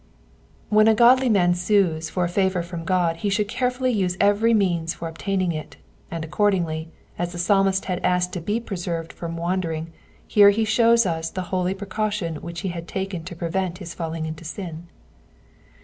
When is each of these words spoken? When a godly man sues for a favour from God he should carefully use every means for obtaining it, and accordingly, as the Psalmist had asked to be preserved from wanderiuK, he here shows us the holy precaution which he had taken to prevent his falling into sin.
When 0.69 0.87
a 0.87 0.95
godly 0.95 1.29
man 1.29 1.53
sues 1.53 2.09
for 2.09 2.23
a 2.23 2.27
favour 2.27 2.63
from 2.63 2.85
God 2.85 3.17
he 3.17 3.29
should 3.29 3.47
carefully 3.47 3.91
use 3.91 4.17
every 4.19 4.51
means 4.51 4.95
for 4.95 5.07
obtaining 5.07 5.51
it, 5.51 5.77
and 6.09 6.25
accordingly, 6.25 6.89
as 7.19 7.33
the 7.33 7.37
Psalmist 7.37 7.85
had 7.85 8.03
asked 8.03 8.33
to 8.33 8.41
be 8.41 8.59
preserved 8.59 9.13
from 9.13 9.35
wanderiuK, 9.37 9.89
he 10.27 10.41
here 10.49 10.65
shows 10.65 11.05
us 11.05 11.29
the 11.29 11.43
holy 11.53 11.75
precaution 11.75 12.37
which 12.37 12.61
he 12.61 12.69
had 12.69 12.87
taken 12.87 13.23
to 13.25 13.35
prevent 13.35 13.77
his 13.77 13.93
falling 13.93 14.25
into 14.25 14.43
sin. 14.43 14.87